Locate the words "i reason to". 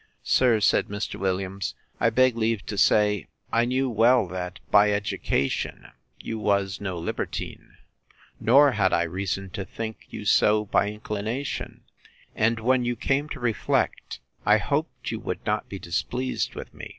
8.93-9.63